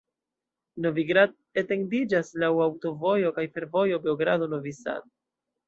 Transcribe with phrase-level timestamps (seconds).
[0.85, 5.11] Novi Grad etendiĝas laŭ aŭtovojo kaj fervojo Beogrado-Novi Sad.